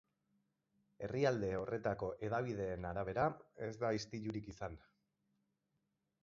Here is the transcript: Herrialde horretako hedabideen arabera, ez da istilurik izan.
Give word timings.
Herrialde 1.07 1.49
horretako 1.63 2.09
hedabideen 2.27 2.87
arabera, 2.93 3.27
ez 3.67 3.71
da 3.85 3.93
istilurik 3.99 4.49
izan. 4.55 4.81